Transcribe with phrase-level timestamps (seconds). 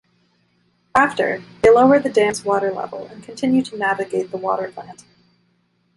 [0.97, 5.03] After, they lower the dam's water level and continue to navigate the water plant.